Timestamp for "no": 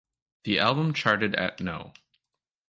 1.59-1.93